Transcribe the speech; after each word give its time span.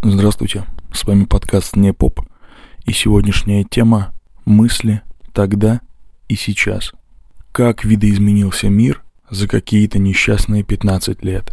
Здравствуйте, 0.00 0.64
с 0.92 1.04
вами 1.04 1.24
подкаст 1.24 1.74
«Не 1.74 1.92
поп» 1.92 2.20
и 2.86 2.92
сегодняшняя 2.92 3.64
тема 3.64 4.12
«Мысли 4.44 5.02
тогда 5.32 5.80
и 6.28 6.36
сейчас». 6.36 6.92
Как 7.50 7.84
видоизменился 7.84 8.68
мир 8.68 9.02
за 9.28 9.48
какие-то 9.48 9.98
несчастные 9.98 10.62
15 10.62 11.24
лет? 11.24 11.52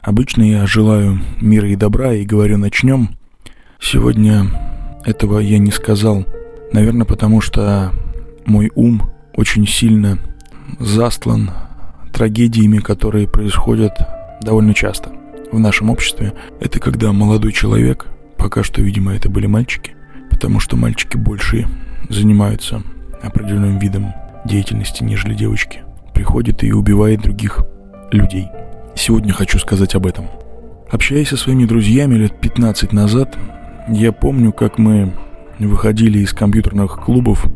Обычно 0.00 0.44
я 0.44 0.66
желаю 0.66 1.20
мира 1.42 1.68
и 1.68 1.76
добра 1.76 2.14
и 2.14 2.24
говорю 2.24 2.56
«начнем». 2.56 3.10
Сегодня 3.78 4.46
этого 5.04 5.40
я 5.40 5.58
не 5.58 5.70
сказал, 5.70 6.24
наверное, 6.72 7.04
потому 7.04 7.42
что 7.42 7.92
мой 8.46 8.72
ум 8.74 9.10
очень 9.34 9.66
сильно 9.66 10.18
застлан 10.78 11.50
трагедиями, 12.12 12.78
которые 12.78 13.28
происходят 13.28 13.92
довольно 14.40 14.74
часто 14.74 15.10
в 15.50 15.58
нашем 15.58 15.90
обществе. 15.90 16.32
Это 16.60 16.80
когда 16.80 17.12
молодой 17.12 17.52
человек, 17.52 18.06
пока 18.36 18.62
что, 18.62 18.82
видимо, 18.82 19.14
это 19.14 19.28
были 19.28 19.46
мальчики, 19.46 19.94
потому 20.30 20.60
что 20.60 20.76
мальчики 20.76 21.16
больше 21.16 21.68
занимаются 22.08 22.82
определенным 23.22 23.78
видом 23.78 24.12
деятельности, 24.44 25.02
нежели 25.02 25.34
девочки, 25.34 25.82
приходит 26.12 26.62
и 26.62 26.72
убивает 26.72 27.22
других 27.22 27.64
людей. 28.10 28.48
Сегодня 28.94 29.32
хочу 29.32 29.58
сказать 29.58 29.94
об 29.94 30.06
этом. 30.06 30.26
Общаясь 30.90 31.28
со 31.28 31.36
своими 31.36 31.64
друзьями 31.64 32.14
лет 32.14 32.38
15 32.40 32.92
назад, 32.92 33.36
я 33.88 34.12
помню, 34.12 34.52
как 34.52 34.78
мы 34.78 35.12
выходили 35.58 36.18
из 36.18 36.32
компьютерных 36.32 37.00
клубов, 37.00 37.46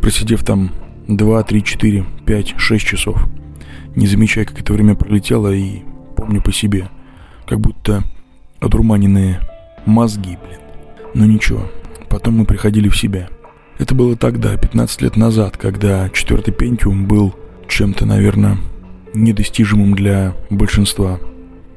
просидев 0.00 0.44
там 0.44 0.70
2, 1.06 1.42
3, 1.42 1.62
4, 1.62 2.04
5, 2.28 2.56
6 2.58 2.86
часов. 2.86 3.26
Не 3.96 4.06
замечая, 4.06 4.44
как 4.44 4.60
это 4.60 4.74
время 4.74 4.94
пролетело, 4.94 5.50
и 5.50 5.78
помню 6.14 6.42
по 6.42 6.52
себе. 6.52 6.90
Как 7.46 7.58
будто 7.58 8.04
одурманенные 8.60 9.40
мозги, 9.86 10.36
блин. 10.36 10.60
Но 11.14 11.24
ничего, 11.24 11.70
потом 12.10 12.36
мы 12.36 12.44
приходили 12.44 12.90
в 12.90 12.98
себя. 12.98 13.30
Это 13.78 13.94
было 13.94 14.14
тогда, 14.14 14.54
15 14.58 15.00
лет 15.00 15.16
назад, 15.16 15.56
когда 15.56 16.10
четвертый 16.10 16.52
Пентиум 16.52 17.06
был 17.06 17.34
чем-то, 17.66 18.04
наверное, 18.04 18.58
недостижимым 19.14 19.94
для 19.94 20.34
большинства 20.50 21.18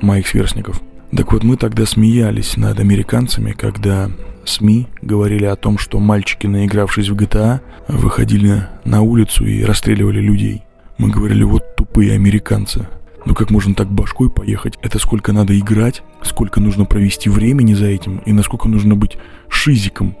моих 0.00 0.28
сверстников. 0.28 0.80
Так 1.14 1.32
вот, 1.32 1.44
мы 1.44 1.56
тогда 1.56 1.86
смеялись 1.86 2.56
над 2.56 2.80
американцами, 2.80 3.52
когда 3.52 4.10
СМИ 4.44 4.88
говорили 5.02 5.44
о 5.44 5.56
том, 5.56 5.78
что 5.78 5.98
мальчики, 5.98 6.46
наигравшись 6.46 7.08
в 7.08 7.14
GTA, 7.14 7.60
выходили 7.88 8.66
на 8.84 9.02
улицу 9.02 9.46
и 9.46 9.62
расстреливали 9.62 10.20
людей. 10.20 10.62
Мы 10.98 11.10
говорили, 11.10 11.44
вот 11.44 11.76
тупые 11.76 12.14
американцы. 12.14 12.88
Ну 13.24 13.34
как 13.34 13.50
можно 13.50 13.74
так 13.74 13.90
башкой 13.90 14.30
поехать? 14.30 14.78
Это 14.82 14.98
сколько 14.98 15.32
надо 15.32 15.58
играть, 15.58 16.02
сколько 16.22 16.60
нужно 16.60 16.84
провести 16.84 17.28
времени 17.28 17.74
за 17.74 17.86
этим, 17.86 18.18
и 18.18 18.32
насколько 18.32 18.68
нужно 18.68 18.94
быть 18.94 19.16
шизиком, 19.48 20.16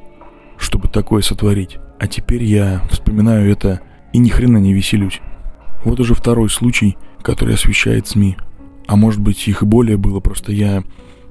чтобы 0.56 0.88
такое 0.88 1.22
сотворить. 1.22 1.78
А 1.98 2.08
теперь 2.08 2.42
я 2.42 2.82
вспоминаю 2.90 3.50
это 3.50 3.80
и 4.12 4.18
ни 4.18 4.28
хрена 4.28 4.58
не 4.58 4.74
веселюсь. 4.74 5.20
Вот 5.84 6.00
уже 6.00 6.14
второй 6.14 6.50
случай, 6.50 6.96
который 7.22 7.54
освещает 7.54 8.08
СМИ. 8.08 8.36
А 8.86 8.96
может 8.96 9.20
быть 9.20 9.46
их 9.48 9.62
и 9.62 9.66
более 9.66 9.96
было, 9.96 10.20
просто 10.20 10.52
я 10.52 10.84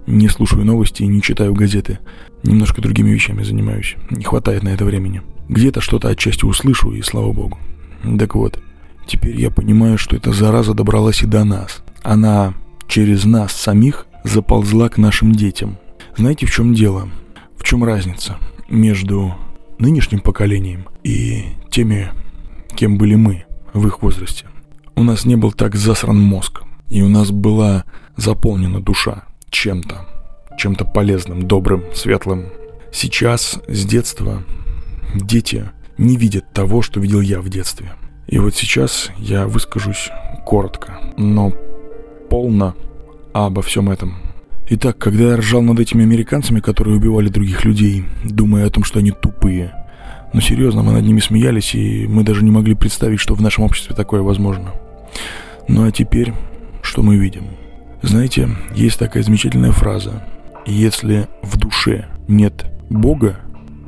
не 0.08 0.30
слушаю 0.30 0.66
новости 0.66 1.04
и 1.04 1.08
не 1.08 1.22
читаю 1.22 1.54
газеты. 1.54 2.00
Немножко 2.44 2.82
другими 2.82 3.10
вещами 3.10 3.44
занимаюсь. 3.44 3.96
Не 4.10 4.24
хватает 4.24 4.64
на 4.64 4.70
это 4.70 4.86
времени. 4.86 5.22
Где-то 5.50 5.82
что-то 5.82 6.10
отчасти 6.10 6.46
услышу, 6.46 6.92
и 6.92 7.02
слава 7.02 7.32
богу. 7.32 7.58
Так 8.20 8.36
вот, 8.36 8.60
теперь 9.08 9.40
я 9.40 9.50
понимаю, 9.50 9.98
что 9.98 10.16
эта 10.16 10.32
зараза 10.32 10.74
добралась 10.74 11.24
и 11.24 11.28
до 11.28 11.44
нас. 11.44 11.84
Она 12.04 12.54
через 12.88 13.26
нас 13.26 13.52
самих 13.52 14.06
заползла 14.24 14.90
к 14.90 14.98
нашим 14.98 15.32
детям. 15.32 15.78
Знаете, 16.18 16.46
в 16.46 16.52
чем 16.52 16.74
дело? 16.74 17.10
В 17.58 17.64
чем 17.64 17.84
разница 17.84 18.38
между 18.70 19.36
нынешним 19.80 20.20
поколением 20.20 20.86
и 21.04 21.46
теми, 21.72 22.12
кем 22.76 22.98
были 22.98 23.16
мы 23.16 23.46
в 23.74 23.88
их 23.88 24.02
возрасте? 24.02 24.46
У 24.96 25.04
нас 25.04 25.26
не 25.26 25.36
был 25.36 25.52
так 25.52 25.76
засран 25.76 26.20
мозг, 26.20 26.62
и 26.90 27.02
у 27.02 27.10
нас 27.10 27.32
была 27.32 27.86
заполнена 28.16 28.82
душа 28.82 29.24
чем-то, 29.50 30.06
чем-то 30.58 30.86
полезным, 30.86 31.48
добрым, 31.48 31.84
светлым. 31.94 32.46
Сейчас, 32.92 33.60
с 33.68 33.86
детства, 33.86 34.44
дети 35.16 35.70
не 35.98 36.18
видят 36.18 36.52
того, 36.54 36.82
что 36.82 37.00
видел 37.00 37.22
я 37.22 37.42
в 37.42 37.50
детстве. 37.50 37.94
И 38.28 38.40
вот 38.40 38.56
сейчас 38.56 39.12
я 39.18 39.48
выскажусь 39.48 40.10
коротко, 40.46 41.00
но 41.18 41.54
полно 42.30 42.76
обо 43.34 43.62
всем 43.62 43.90
этом. 43.90 44.16
Итак, 44.68 44.98
когда 44.98 45.32
я 45.32 45.38
ржал 45.38 45.62
над 45.62 45.80
этими 45.80 46.04
американцами, 46.04 46.60
которые 46.60 46.98
убивали 46.98 47.30
других 47.30 47.66
людей, 47.66 48.06
думая 48.24 48.66
о 48.66 48.70
том, 48.72 48.84
что 48.84 49.00
они 49.00 49.12
тупые, 49.12 49.76
но 50.34 50.42
серьезно, 50.42 50.82
мы 50.82 50.92
над 50.94 51.04
ними 51.06 51.20
смеялись, 51.20 51.76
и 51.76 52.08
мы 52.08 52.24
даже 52.24 52.44
не 52.44 52.52
могли 52.52 52.74
представить, 52.74 53.20
что 53.20 53.36
в 53.36 53.42
нашем 53.42 53.64
обществе 53.64 53.96
такое 53.96 54.22
возможно. 54.22 54.72
Ну 55.68 55.86
а 55.86 55.92
теперь, 55.92 56.34
что 56.96 57.04
мы 57.04 57.18
видим– 57.18 57.44
знаете, 58.06 58.50
есть 58.76 59.00
такая 59.00 59.24
замечательная 59.24 59.72
фраза. 59.72 60.24
Если 60.68 61.28
в 61.42 61.58
душе 61.58 62.08
нет 62.28 62.66
Бога 62.88 63.40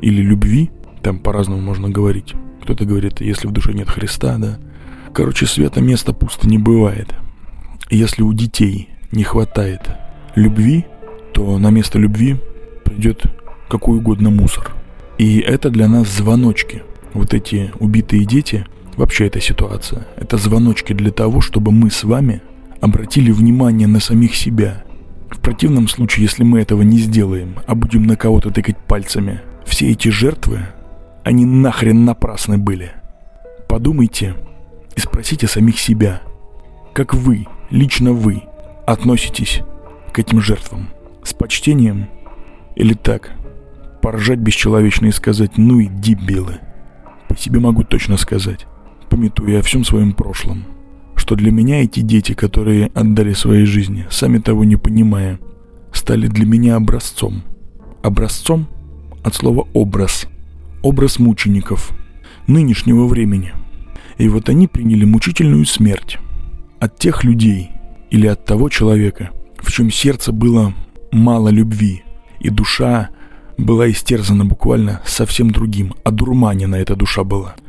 или 0.02 0.24
любви, 0.24 0.72
там 1.04 1.20
по-разному 1.20 1.62
можно 1.62 1.88
говорить. 1.90 2.34
Кто-то 2.64 2.86
говорит, 2.86 3.22
если 3.22 3.48
в 3.48 3.52
душе 3.52 3.74
нет 3.74 3.88
Христа, 3.88 4.38
да. 4.40 4.58
Короче, 5.14 5.46
света 5.46 5.82
места 5.82 6.14
пусто 6.14 6.50
не 6.50 6.58
бывает. 6.58 7.14
Если 7.92 8.24
у 8.24 8.34
детей 8.34 8.90
не 9.12 9.24
хватает 9.24 9.82
любви, 10.34 10.88
то 11.32 11.60
на 11.60 11.70
место 11.70 12.00
любви 12.00 12.38
придет 12.84 13.24
какой 13.70 14.00
угодно 14.00 14.32
мусор. 14.32 14.74
И 15.20 15.40
это 15.40 15.70
для 15.70 15.88
нас 15.88 16.10
звоночки. 16.10 16.82
Вот 17.14 17.36
эти 17.36 17.72
убитые 17.80 18.26
дети, 18.26 18.66
вообще 18.96 19.28
эта 19.28 19.40
ситуация, 19.40 20.08
это 20.16 20.38
звоночки 20.38 20.94
для 20.94 21.12
того, 21.12 21.40
чтобы 21.42 21.72
мы 21.72 21.92
с 21.92 22.04
вами 22.04 22.42
обратили 22.82 23.32
внимание 23.32 23.88
на 23.88 24.00
самих 24.00 24.36
себя. 24.36 24.84
В 25.30 25.40
противном 25.40 25.88
случае, 25.88 26.24
если 26.24 26.44
мы 26.44 26.60
этого 26.62 26.82
не 26.82 26.98
сделаем, 26.98 27.56
а 27.66 27.76
будем 27.76 28.04
на 28.04 28.16
кого-то 28.16 28.52
тыкать 28.52 28.78
пальцами, 28.78 29.42
все 29.66 29.92
эти 29.92 30.10
жертвы, 30.10 30.62
они 31.24 31.46
нахрен 31.46 32.06
напрасны 32.06 32.58
были. 32.58 32.92
Подумайте 33.68 34.36
и 34.96 35.00
спросите 35.00 35.48
самих 35.48 35.80
себя, 35.80 36.22
как 36.94 37.14
вы, 37.14 37.48
лично 37.70 38.14
вы, 38.14 38.44
относитесь 38.86 39.62
к 40.14 40.20
этим 40.20 40.42
жертвам? 40.42 40.90
С 41.24 41.34
почтением 41.34 42.08
или 42.76 42.94
так? 42.94 43.32
Поржать 44.02 44.40
бесчеловечно 44.40 45.08
и 45.08 45.12
сказать 45.12 45.58
«ну 45.58 45.80
и 45.80 45.88
дебилы». 45.88 46.60
По 47.28 47.36
себе 47.36 47.60
могу 47.60 47.84
точно 47.84 48.16
сказать, 48.16 48.66
пометуя 49.10 49.60
о 49.60 49.64
всем 49.64 49.84
своем 49.84 50.14
прошлом– 50.14 50.64
что 51.18 51.36
для 51.36 51.52
меня 51.52 51.84
эти 51.84 52.00
дети, 52.00 52.34
которые 52.34 52.92
отдали 52.94 53.34
свои 53.34 53.66
жизни, 53.66 54.06
сами 54.10 54.38
того 54.38 54.64
не 54.64 54.78
понимая, 54.78 55.40
стали 55.92 56.28
для 56.28 56.46
меня 56.46 56.76
образцом. 56.76 57.44
Образцом 58.04 58.68
от 59.24 59.36
слова 59.36 59.68
«образ». 59.74 60.28
Образ 60.84 61.20
мучеников 61.20 61.92
нынешнего 62.46 63.08
времени. 63.08 63.52
И 64.18 64.30
вот 64.30 64.48
они 64.48 64.68
приняли 64.68 65.04
мучительную 65.04 65.66
смерть 65.66 66.18
от 66.80 66.98
тех 66.98 67.24
людей 67.24 67.72
или 68.10 68.28
от 68.28 68.46
того 68.46 68.70
человека, 68.70 69.32
в 69.58 69.72
чем 69.72 69.92
сердце 69.92 70.32
было 70.32 70.74
мало 71.12 71.50
любви, 71.50 72.04
и 72.40 72.50
душа 72.50 73.10
была 73.58 73.90
истерзана 73.90 74.46
буквально 74.46 75.02
совсем 75.04 75.50
другим, 75.50 75.94
а 76.04 76.12
дурманена 76.12 76.76
эта 76.76 76.96
душа 76.96 77.24
была– 77.24 77.56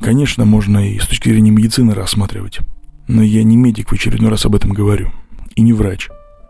Конечно, 0.00 0.44
можно 0.44 0.88
и 0.88 0.98
с 0.98 1.06
точки 1.06 1.28
зрения 1.28 1.50
медицины 1.50 1.92
рассматривать. 1.92 2.60
Но 3.08 3.22
я 3.22 3.42
не 3.42 3.56
медик, 3.56 3.90
в 3.90 3.92
очередной 3.92 4.30
раз 4.30 4.46
об 4.46 4.54
этом 4.54 4.70
говорю. 4.70 5.10
И 5.56 5.62
не 5.62 5.72
врач. 5.72 6.08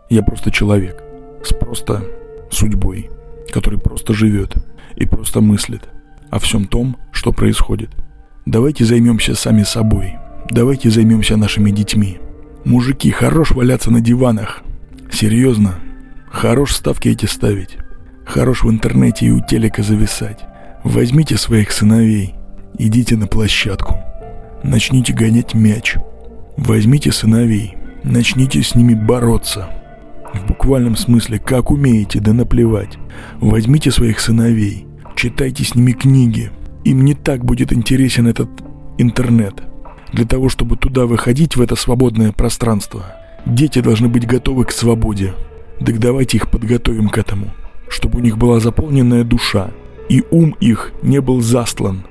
Я 0.09 0.23
просто 0.23 0.51
человек. 0.51 1.01
С 1.43 1.53
просто 1.53 2.03
судьбой. 2.51 3.09
Который 3.51 3.79
просто 3.79 4.13
живет. 4.13 4.55
И 4.95 5.05
просто 5.05 5.41
мыслит. 5.41 5.89
О 6.29 6.39
всем 6.39 6.67
том, 6.67 6.97
что 7.11 7.31
происходит. 7.31 7.89
Давайте 8.45 8.85
займемся 8.85 9.35
сами 9.35 9.63
собой. 9.63 10.15
Давайте 10.49 10.89
займемся 10.89 11.37
нашими 11.37 11.71
детьми. 11.71 12.19
Мужики, 12.65 13.09
хорош 13.09 13.51
валяться 13.51 13.89
на 13.89 14.01
диванах. 14.01 14.61
Серьезно. 15.11 15.75
Хорош 16.29 16.75
ставки 16.75 17.09
эти 17.09 17.25
ставить. 17.25 17.77
Хорош 18.25 18.63
в 18.63 18.69
интернете 18.69 19.25
и 19.25 19.31
у 19.31 19.41
телека 19.41 19.81
зависать. 19.81 20.39
Возьмите 20.83 21.37
своих 21.37 21.71
сыновей– 21.71 22.35
Идите 22.81 23.17
на 23.17 23.27
площадку. 23.27 23.97
Начните 24.63 25.11
гонять 25.11 25.53
мяч. 25.53 25.97
Возьмите 26.55 27.11
сыновей. 27.11 27.75
Начните 28.05 28.63
с 28.63 28.73
ними 28.73 28.93
бороться. 28.93 29.67
В 30.33 30.47
буквальном 30.47 30.95
смысле, 30.95 31.39
как 31.39 31.71
умеете, 31.71 32.21
да 32.21 32.31
наплевать. 32.31 32.97
Возьмите 33.41 33.91
своих 33.91 34.21
сыновей. 34.21 34.87
Читайте 35.17 35.65
с 35.65 35.75
ними 35.75 35.91
книги. 35.91 36.51
Им 36.85 37.03
не 37.03 37.15
так 37.15 37.43
будет 37.43 37.73
интересен 37.73 38.27
этот 38.27 38.49
интернет. 38.97 39.55
Для 40.13 40.23
того, 40.23 40.47
чтобы 40.47 40.77
туда 40.77 41.05
выходить, 41.05 41.57
в 41.57 41.61
это 41.61 41.75
свободное 41.75 42.31
пространство, 42.31 43.03
дети 43.45 43.81
должны 43.81 44.07
быть 44.07 44.25
готовы 44.25 44.63
к 44.63 44.71
свободе. 44.71 45.33
Так 45.85 45.99
давайте 45.99 46.37
их 46.37 46.49
подготовим 46.49 47.09
к 47.09 47.17
этому, 47.17 47.47
чтобы 47.89 48.19
у 48.19 48.21
них 48.21 48.37
была 48.37 48.61
заполненная 48.61 49.25
душа, 49.25 49.71
и 50.07 50.23
ум 50.31 50.55
их 50.61 50.93
не 51.03 51.19
был 51.19 51.41
застлан 51.41 52.05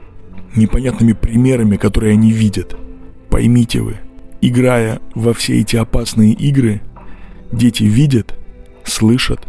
непонятными 0.56 1.12
примерами, 1.12 1.76
которые 1.76 2.12
они 2.12 2.32
видят. 2.32 2.76
Поймите 3.30 3.80
вы, 3.80 3.96
играя 4.40 5.00
во 5.14 5.34
все 5.34 5.60
эти 5.60 5.76
опасные 5.76 6.32
игры, 6.32 6.80
дети 7.52 7.84
видят, 7.84 8.34
слышат 8.84 9.46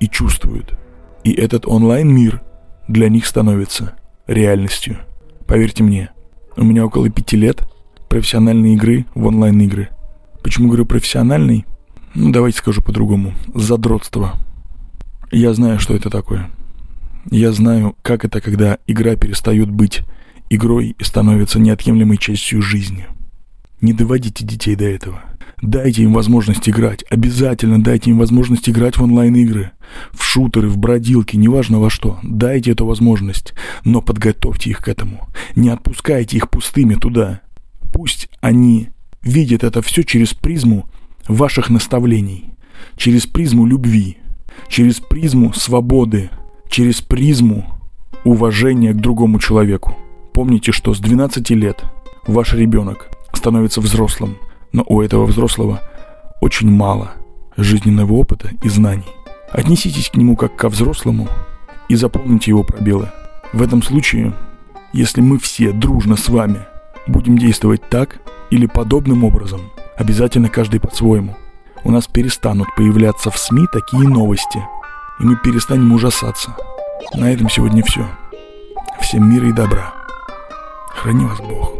и 0.00 0.08
чувствуют. 0.08 0.78
И 1.24 1.32
этот 1.32 1.66
онлайн-мир 1.66 2.42
для 2.88 3.08
них 3.08 3.26
становится 3.26 3.94
реальностью. 4.26 4.98
Поверьте 5.46 5.82
мне, 5.82 6.10
у 6.56 6.64
меня 6.64 6.86
около 6.86 7.08
пяти 7.10 7.36
лет 7.36 7.68
профессиональной 8.08 8.74
игры 8.74 9.06
в 9.14 9.26
онлайн-игры. 9.26 9.88
Почему 10.42 10.68
говорю 10.68 10.86
профессиональный? 10.86 11.66
Ну, 12.14 12.30
давайте 12.30 12.58
скажу 12.58 12.80
по-другому. 12.80 13.34
Задротство. 13.54 14.34
Я 15.32 15.52
знаю, 15.54 15.78
что 15.80 15.94
это 15.94 16.08
такое. 16.08 16.50
Я 17.30 17.52
знаю, 17.52 17.96
как 18.02 18.24
это, 18.24 18.40
когда 18.40 18.78
игра 18.86 19.16
перестает 19.16 19.68
быть 19.70 20.02
игрой 20.50 20.96
становится 21.00 21.58
неотъемлемой 21.58 22.18
частью 22.18 22.62
жизни. 22.62 23.06
Не 23.80 23.92
доводите 23.92 24.44
детей 24.44 24.74
до 24.74 24.84
этого. 24.84 25.22
Дайте 25.62 26.02
им 26.02 26.12
возможность 26.12 26.68
играть. 26.68 27.04
Обязательно 27.08 27.82
дайте 27.82 28.10
им 28.10 28.18
возможность 28.18 28.68
играть 28.68 28.98
в 28.98 29.02
онлайн-игры. 29.02 29.72
В 30.12 30.22
шутеры, 30.22 30.68
в 30.68 30.76
бродилки, 30.76 31.36
неважно 31.36 31.80
во 31.80 31.88
что. 31.88 32.18
Дайте 32.22 32.72
эту 32.72 32.86
возможность. 32.86 33.54
Но 33.84 34.02
подготовьте 34.02 34.70
их 34.70 34.78
к 34.78 34.88
этому. 34.88 35.28
Не 35.54 35.70
отпускайте 35.70 36.36
их 36.36 36.50
пустыми 36.50 36.94
туда. 36.94 37.40
Пусть 37.92 38.28
они 38.40 38.90
видят 39.22 39.64
это 39.64 39.80
все 39.80 40.02
через 40.02 40.34
призму 40.34 40.88
ваших 41.26 41.70
наставлений. 41.70 42.50
Через 42.96 43.26
призму 43.26 43.66
любви. 43.66 44.18
Через 44.68 45.00
призму 45.00 45.54
свободы. 45.54 46.30
Через 46.68 47.00
призму 47.00 47.78
уважения 48.24 48.92
к 48.92 49.00
другому 49.00 49.38
человеку. 49.38 49.96
Помните, 50.36 50.70
что 50.70 50.92
с 50.92 50.98
12 50.98 51.48
лет 51.52 51.82
ваш 52.26 52.52
ребенок 52.52 53.08
становится 53.32 53.80
взрослым, 53.80 54.36
но 54.70 54.84
у 54.86 55.00
этого 55.00 55.24
взрослого 55.24 55.80
очень 56.42 56.70
мало 56.70 57.12
жизненного 57.56 58.12
опыта 58.12 58.50
и 58.62 58.68
знаний. 58.68 59.08
Отнеситесь 59.50 60.10
к 60.10 60.16
нему 60.16 60.36
как 60.36 60.54
ко 60.54 60.68
взрослому 60.68 61.26
и 61.88 61.94
заполните 61.94 62.50
его 62.50 62.64
пробелы. 62.64 63.08
В 63.54 63.62
этом 63.62 63.82
случае, 63.82 64.34
если 64.92 65.22
мы 65.22 65.38
все 65.38 65.72
дружно 65.72 66.16
с 66.16 66.28
вами 66.28 66.66
будем 67.06 67.38
действовать 67.38 67.88
так 67.88 68.20
или 68.50 68.66
подобным 68.66 69.24
образом, 69.24 69.62
обязательно 69.96 70.50
каждый 70.50 70.80
по-своему, 70.80 71.34
у 71.82 71.90
нас 71.90 72.08
перестанут 72.08 72.68
появляться 72.76 73.30
в 73.30 73.38
СМИ 73.38 73.68
такие 73.72 74.06
новости, 74.06 74.62
и 75.18 75.24
мы 75.24 75.36
перестанем 75.36 75.94
ужасаться. 75.94 76.54
На 77.14 77.32
этом 77.32 77.48
сегодня 77.48 77.82
все. 77.82 78.06
Всем 79.00 79.30
мира 79.30 79.48
и 79.48 79.52
добра. 79.52 79.95
Храни 80.96 81.24
вас 81.26 81.40
Бог. 81.40 81.75